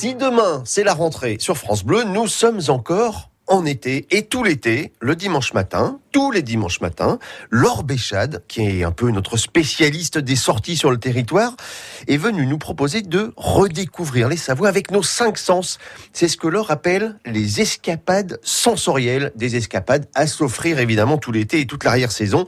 Si 0.00 0.14
demain 0.14 0.62
c'est 0.64 0.84
la 0.84 0.94
rentrée 0.94 1.38
sur 1.40 1.58
France 1.58 1.82
Bleu, 1.82 2.04
nous 2.04 2.28
sommes 2.28 2.60
encore 2.68 3.30
en 3.48 3.66
été 3.66 4.06
et 4.12 4.26
tout 4.26 4.44
l'été, 4.44 4.92
le 5.00 5.16
dimanche 5.16 5.54
matin, 5.54 5.98
tous 6.12 6.30
les 6.30 6.42
dimanches 6.42 6.80
matins, 6.80 7.18
Laure 7.50 7.82
Béchade, 7.82 8.44
qui 8.46 8.62
est 8.62 8.84
un 8.84 8.92
peu 8.92 9.10
notre 9.10 9.36
spécialiste 9.36 10.16
des 10.16 10.36
sorties 10.36 10.76
sur 10.76 10.92
le 10.92 10.98
territoire, 10.98 11.56
est 12.06 12.16
venue 12.16 12.46
nous 12.46 12.58
proposer 12.58 13.02
de 13.02 13.32
redécouvrir 13.36 14.28
les 14.28 14.36
Savoies 14.36 14.68
avec 14.68 14.92
nos 14.92 15.02
cinq 15.02 15.36
sens. 15.36 15.78
C'est 16.12 16.28
ce 16.28 16.36
que 16.36 16.46
Laure 16.46 16.70
appelle 16.70 17.18
les 17.26 17.60
escapades 17.60 18.38
sensorielles, 18.44 19.32
des 19.34 19.56
escapades 19.56 20.06
à 20.14 20.28
s'offrir 20.28 20.78
évidemment 20.78 21.18
tout 21.18 21.32
l'été 21.32 21.58
et 21.58 21.66
toute 21.66 21.82
l'arrière-saison. 21.82 22.46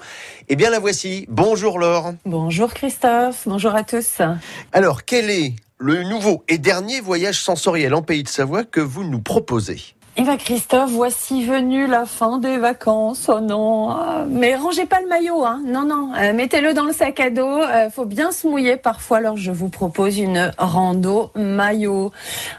Eh 0.49 0.55
bien 0.55 0.71
la 0.71 0.79
voici. 0.79 1.27
Bonjour 1.29 1.81
Laure. 1.81 2.13
Bonjour 2.25 2.73
Christophe, 2.73 3.43
bonjour 3.47 3.75
à 3.75 3.83
tous. 3.83 4.23
Alors 4.71 5.05
quel 5.05 5.31
est 5.31 5.57
le 5.81 6.03
nouveau 6.03 6.45
et 6.47 6.59
dernier 6.59 7.01
voyage 7.01 7.41
sensoriel 7.41 7.95
en 7.95 8.03
Pays 8.03 8.23
de 8.23 8.29
Savoie 8.29 8.65
que 8.65 8.81
vous 8.81 9.03
nous 9.03 9.21
proposez 9.21 9.81
eh 10.17 10.23
bien 10.23 10.37
Christophe, 10.37 10.91
voici 10.91 11.47
venue 11.47 11.87
la 11.87 12.05
fin 12.05 12.39
des 12.39 12.59
vacances. 12.59 13.31
Oh 13.33 13.41
non, 13.41 13.91
ah, 13.91 14.27
mais 14.29 14.57
rangez 14.57 14.85
pas 14.85 15.01
le 15.01 15.07
maillot, 15.07 15.47
hein. 15.47 15.63
Non, 15.65 15.85
non, 15.85 16.13
euh, 16.15 16.35
mettez-le 16.35 16.75
dans 16.75 16.85
le 16.85 16.93
sac 16.93 17.21
à 17.21 17.31
dos. 17.31 17.63
Euh, 17.63 17.89
faut 17.91 18.05
bien 18.05 18.33
se 18.33 18.47
mouiller 18.47 18.77
parfois. 18.77 19.19
Alors 19.19 19.37
je 19.37 19.53
vous 19.53 19.69
propose 19.69 20.19
une 20.19 20.53
rando 20.59 21.31
maillot, 21.37 22.11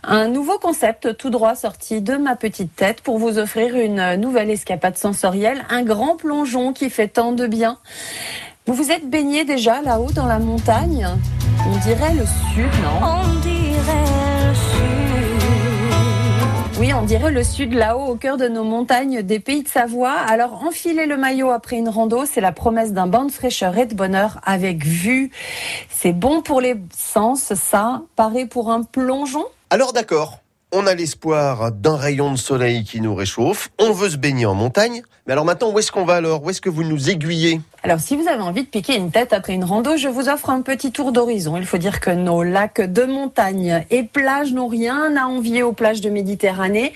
un 0.04 0.30
nouveau 0.30 0.58
concept 0.60 1.18
tout 1.18 1.30
droit 1.30 1.54
sorti 1.54 2.02
de 2.02 2.16
ma 2.16 2.38
petite 2.38 2.74
tête 2.76 3.02
pour 3.02 3.20
vous 3.20 3.38
offrir 3.38 3.76
une 3.76 4.16
nouvelle 4.16 4.50
escapade 4.50 4.98
sensorielle, 4.98 5.64
un 5.70 5.84
grand 5.84 6.16
plongeon 6.16 6.72
qui 6.72 6.90
fait 6.90 7.10
tant 7.10 7.34
de 7.34 7.46
bien. 7.46 7.78
Vous 8.66 8.74
vous 8.74 8.92
êtes 8.92 9.08
baigné 9.08 9.44
déjà 9.44 9.82
là-haut 9.82 10.12
dans 10.14 10.26
la 10.26 10.40
montagne? 10.40 11.06
On 11.74 11.78
dirait 11.78 12.14
le 12.14 12.26
sud, 12.26 12.70
non? 12.84 13.00
On 13.02 13.40
dirait 13.40 14.06
le 14.46 14.54
sud. 14.54 14.82
Oui, 16.80 16.94
on 16.94 17.04
dirait 17.04 17.32
le 17.32 17.46
sud 17.46 17.74
là-haut 17.74 18.08
au 18.08 18.16
cœur 18.16 18.36
de 18.36 18.50
nos 18.50 18.66
montagnes 18.66 19.22
des 19.22 19.40
pays 19.40 19.64
de 19.64 19.70
Savoie. 19.70 20.12
Alors 20.12 20.66
enfiler 20.66 21.06
le 21.06 21.16
maillot 21.16 21.50
après 21.50 21.78
une 21.78 21.88
rando, 21.88 22.26
c'est 22.26 22.42
la 22.42 22.52
promesse 22.52 22.92
d'un 22.92 23.08
bain 23.08 23.24
de 23.24 23.32
fraîcheur 23.32 23.78
et 23.78 23.86
de 23.86 23.96
bonheur 23.96 24.42
avec 24.44 24.84
vue. 24.84 25.32
C'est 25.90 26.12
bon 26.12 26.42
pour 26.42 26.60
les 26.60 26.76
sens, 26.94 27.54
ça. 27.54 28.02
Pareil 28.18 28.48
pour 28.48 28.70
un 28.70 28.84
plongeon? 28.84 29.46
Alors 29.70 29.94
d'accord, 29.94 30.40
on 30.74 30.86
a 30.88 30.94
l'espoir 30.94 31.72
d'un 31.72 31.96
rayon 31.96 32.34
de 32.34 32.38
soleil 32.38 32.84
qui 32.84 33.00
nous 33.00 33.16
réchauffe, 33.16 33.70
on 33.80 33.94
veut 33.94 34.10
se 34.10 34.18
baigner 34.18 34.46
en 34.46 34.56
montagne, 34.56 35.04
mais 35.26 35.34
alors 35.34 35.46
maintenant 35.46 35.72
où 35.72 35.80
est-ce 35.80 35.92
qu'on 35.92 36.06
va 36.06 36.16
alors? 36.16 36.44
Où 36.44 36.50
est-ce 36.50 36.62
que 36.62 36.70
vous 36.70 36.84
nous 36.84 37.10
aiguillez? 37.10 37.62
Alors, 37.84 38.00
si 38.00 38.16
vous 38.16 38.28
avez 38.28 38.44
envie 38.44 38.62
de 38.62 38.68
piquer 38.68 38.96
une 38.96 39.10
tête 39.10 39.34
après 39.34 39.54
une 39.54 39.64
rando, 39.64 39.98
je 39.98 40.08
vous 40.08 40.30
offre 40.30 40.52
un 40.52 40.62
petit 40.62 40.92
tour 40.92 41.12
d'horizon. 41.12 41.58
Il 41.58 41.66
faut 41.66 41.80
dire 41.80 42.00
que 42.00 42.12
nos 42.12 42.44
lacs 42.44 42.80
de 42.80 43.06
montagne 43.06 43.84
et 43.90 44.04
plages 44.04 44.54
n'ont 44.54 44.68
rien 44.68 45.16
à 45.18 45.26
envier 45.26 45.64
aux 45.64 45.74
plages 45.74 46.00
de 46.00 46.12
Méditerranée, 46.12 46.94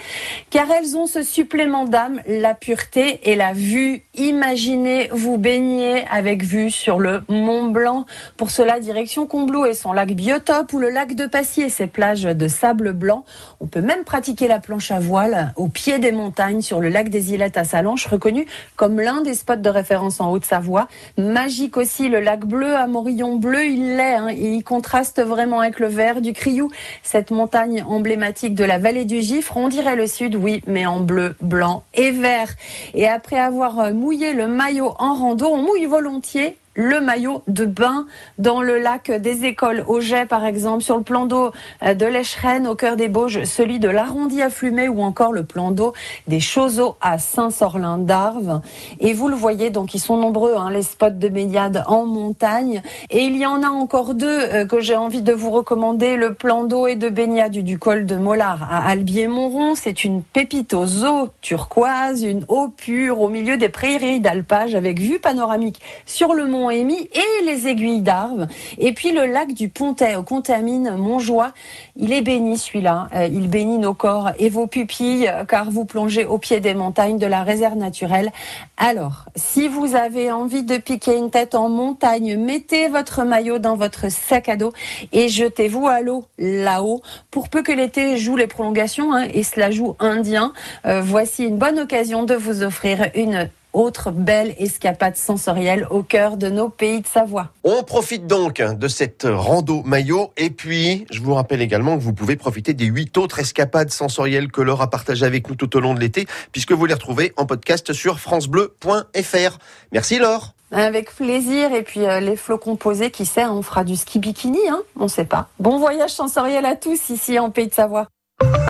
car 0.52 0.68
elles 0.70 0.96
ont 0.96 1.08
ce 1.08 1.24
supplément 1.24 1.86
d'âme, 1.86 2.22
la 2.28 2.54
pureté 2.54 3.20
et 3.24 3.36
la 3.36 3.52
vue. 3.54 4.04
Imaginez 4.14 5.10
vous 5.12 5.40
baigner 5.40 6.06
avec 6.12 6.44
vue 6.44 6.70
sur 6.70 7.00
le 7.00 7.24
Mont 7.30 7.72
Blanc. 7.72 8.06
Pour 8.38 8.52
cela, 8.52 8.80
direction 8.80 9.26
Combloux 9.26 9.66
et 9.66 9.74
son 9.74 9.92
lac 9.92 10.12
Biotope 10.12 10.72
ou 10.72 10.78
le 10.78 10.92
lac 10.92 11.16
de 11.16 11.26
Passy 11.26 11.64
et 11.64 11.70
ses 11.70 11.88
plages 11.88 12.26
de 12.26 12.48
sable 12.48 12.94
blanc. 12.94 13.26
On 13.60 13.66
peut 13.66 13.82
même 13.82 14.04
pratiquer 14.04 14.48
la 14.48 14.60
planche 14.60 14.92
à 14.92 15.00
voile 15.00 15.52
au 15.56 15.68
pied 15.68 15.98
des 15.98 16.12
montagnes 16.12 16.62
sur 16.62 16.80
le 16.80 16.90
lac 16.90 17.10
des 17.10 17.34
Ilettes 17.34 17.58
à 17.58 17.64
Salanches, 17.64 18.06
reconnu 18.06 18.46
comme 18.76 19.00
l'un 19.00 19.22
des 19.22 19.34
spots 19.34 19.56
de 19.56 19.70
référence 19.70 20.22
en 20.22 20.32
Haute-Savoie. 20.32 20.75
Magique 21.18 21.78
aussi, 21.78 22.10
le 22.10 22.20
lac 22.20 22.46
bleu 22.46 22.76
à 22.76 22.88
Morillon 22.88 23.36
bleu, 23.36 23.66
il 23.66 23.96
l'est, 23.98 24.16
hein, 24.16 24.32
il 24.32 24.64
contraste 24.64 25.22
vraiment 25.22 25.60
avec 25.60 25.80
le 25.80 25.88
vert 25.88 26.22
du 26.22 26.34
Criou, 26.34 26.70
cette 27.04 27.32
montagne 27.32 27.84
emblématique 27.88 28.56
de 28.56 28.64
la 28.64 28.78
vallée 28.78 29.06
du 29.06 29.22
Gifre. 29.22 29.58
On 29.58 29.68
dirait 29.68 29.96
le 29.96 30.08
sud, 30.08 30.36
oui, 30.36 30.62
mais 30.68 30.86
en 30.86 31.00
bleu, 31.00 31.36
blanc 31.42 31.84
et 31.94 32.12
vert. 32.12 32.54
Et 32.94 33.08
après 33.08 33.40
avoir 33.40 33.94
mouillé 33.94 34.34
le 34.34 34.48
maillot 34.48 34.94
en 35.00 35.14
rando, 35.14 35.48
on 35.48 35.58
mouille 35.58 35.86
volontiers 35.86 36.58
le 36.76 37.02
maillot 37.02 37.42
de 37.48 37.66
bain 37.66 38.06
dans 38.38 38.62
le 38.62 38.78
lac 38.78 39.10
des 39.10 39.46
écoles 39.46 39.84
au 39.88 40.02
Jet 40.02 40.26
par 40.26 40.46
exemple, 40.46 40.84
sur 40.84 40.98
le 40.98 41.04
plan 41.04 41.26
d'eau 41.26 41.52
euh, 41.84 41.94
de 41.94 42.06
l'Echerenne 42.06 42.68
au 42.68 42.76
cœur 42.76 42.98
des 42.98 43.08
Bauges, 43.08 43.44
celui 43.46 43.80
de 43.80 43.90
l'arrondi 43.90 44.42
à 44.42 44.50
Flumet 44.50 44.90
ou 44.90 45.02
encore 45.02 45.32
le 45.32 45.44
plan 45.44 45.72
d'eau 45.72 45.94
des 46.28 46.40
Choseaux 46.40 46.96
à 47.02 47.18
Saint-Sorlin 47.18 47.98
d'Arves. 47.98 48.62
Et 49.00 49.14
vous 49.14 49.30
le 49.30 49.36
voyez, 49.36 49.70
donc 49.70 49.94
ils 49.94 50.00
sont 50.00 50.18
nombreux, 50.18 50.56
hein, 50.58 50.70
les 50.70 50.84
spots 50.84 51.10
de 51.12 51.30
baignade 51.30 51.84
en 51.88 52.06
montagne. 52.06 52.82
Et 53.10 53.24
il 53.24 53.38
y 53.38 53.46
en 53.46 53.64
a 53.64 53.70
encore 53.70 54.14
deux 54.14 54.28
euh, 54.28 54.66
que 54.66 54.82
j'ai 54.82 54.98
envie 54.98 55.22
de 55.22 55.34
vous 55.34 55.52
recommander, 55.52 56.18
le 56.18 56.34
plan 56.34 56.66
d'eau 56.66 56.88
et 56.88 56.96
de 56.96 57.10
baignade 57.10 57.54
du 57.54 57.80
col 57.80 58.06
de 58.06 58.16
Mollard 58.16 58.68
à 58.70 58.90
Albier-Monron. 58.90 59.76
C'est 59.76 60.04
une 60.04 60.22
pépite 60.22 60.74
aux 60.74 61.06
eaux 61.06 61.30
turquoises, 61.42 62.24
une 62.24 62.44
eau 62.50 62.68
pure 62.68 63.22
au 63.22 63.30
milieu 63.30 63.58
des 63.58 63.70
prairies 63.70 64.20
d'alpage 64.20 64.76
avec 64.76 65.00
vue 65.00 65.20
panoramique 65.20 65.82
sur 66.06 66.34
le 66.34 66.46
mont 66.46 66.65
Émis 66.70 67.10
et 67.14 67.46
les 67.46 67.68
aiguilles 67.68 68.02
d'Arves. 68.02 68.48
Et 68.78 68.94
puis 68.94 69.12
le 69.12 69.26
lac 69.26 69.54
du 69.54 69.70
Pontet, 69.70 70.16
au 70.16 70.24
Contamine, 70.24 70.96
Montjoie. 70.98 71.54
Il 71.96 72.14
est 72.14 72.22
béni 72.22 72.58
celui-là. 72.58 73.10
Euh, 73.16 73.28
il 73.32 73.50
bénit 73.50 73.78
nos 73.78 73.94
corps 73.94 74.32
et 74.40 74.50
vos 74.50 74.68
pupilles 74.68 75.32
car 75.48 75.72
vous 75.72 75.86
plongez 75.86 76.26
au 76.26 76.38
pied 76.38 76.60
des 76.60 76.74
montagnes 76.74 77.18
de 77.18 77.28
la 77.28 77.44
réserve 77.44 77.76
naturelle. 77.76 78.32
Alors, 78.78 79.26
si 79.36 79.68
vous 79.68 79.96
avez 79.96 80.32
envie 80.32 80.64
de 80.64 80.78
piquer 80.78 81.18
une 81.18 81.32
tête 81.32 81.56
en 81.56 81.70
montagne, 81.70 82.38
mettez 82.38 82.88
votre 82.88 83.24
maillot 83.24 83.60
dans 83.60 83.76
votre 83.76 84.12
sac 84.12 84.50
à 84.50 84.56
dos 84.56 84.74
et 85.12 85.30
jetez-vous 85.30 85.88
à 85.88 86.02
l'eau 86.02 86.26
là-haut. 86.38 87.02
Pour 87.32 87.50
peu 87.50 87.64
que 87.64 87.72
l'été 87.72 88.18
joue 88.18 88.36
les 88.36 88.48
prolongations 88.48 89.14
hein, 89.14 89.28
et 89.34 89.44
cela 89.44 89.72
joue 89.72 89.96
indien, 90.00 90.54
euh, 90.86 91.02
voici 91.02 91.46
une 91.46 91.58
bonne 91.58 91.80
occasion 91.80 92.24
de 92.24 92.36
vous 92.36 92.64
offrir 92.64 93.10
une 93.16 93.50
autre 93.76 94.12
belle 94.12 94.56
escapade 94.58 95.16
sensorielle 95.16 95.86
au 95.90 96.02
cœur 96.02 96.38
de 96.38 96.50
nos 96.50 96.70
pays 96.70 97.02
de 97.02 97.08
Savoie. 97.08 97.50
On 97.64 97.84
profite 97.84 98.26
donc 98.26 98.62
de 98.62 98.88
cette 98.88 99.28
rando 99.30 99.84
maillot 99.84 100.32
et 100.38 100.50
puis 100.50 101.06
je 101.12 101.22
vous 101.22 101.34
rappelle 101.34 101.62
également 101.62 101.98
que 101.98 102.02
vous 102.04 102.14
pouvez 102.14 102.38
profiter 102.38 102.74
des 102.74 102.86
huit 102.86 103.18
autres 103.18 103.40
escapades 103.40 103.92
sensorielles 103.92 104.52
que 104.52 104.62
Laure 104.62 104.82
a 104.82 104.90
partagées 104.90 105.26
avec 105.26 105.50
nous 105.50 105.56
tout 105.56 105.76
au 105.76 105.80
long 105.80 105.94
de 105.94 106.00
l'été 106.00 106.26
puisque 106.52 106.72
vous 106.72 106.86
les 106.86 106.94
retrouvez 106.94 107.34
en 107.38 107.46
podcast 107.46 107.94
sur 107.94 108.20
francebleu.fr. 108.20 109.58
Merci 109.92 110.20
Laure. 110.20 110.54
Avec 110.72 111.14
plaisir. 111.16 111.74
Et 111.74 111.84
puis 111.84 112.06
euh, 112.06 112.20
les 112.20 112.36
flots 112.36 112.58
composés, 112.58 113.12
qui 113.12 113.26
sait, 113.26 113.46
on 113.46 113.62
fera 113.62 113.84
du 113.84 113.96
ski 113.96 114.20
bikini, 114.20 114.60
hein 114.70 114.82
on 115.00 115.08
sait 115.08 115.26
pas. 115.26 115.48
Bon 115.60 115.78
voyage 115.78 116.12
sensoriel 116.12 116.66
à 116.66 116.76
tous 116.76 117.10
ici 117.10 117.40
en 117.40 117.50
Pays 117.50 117.68
de 117.68 117.74
Savoie. 117.74 118.08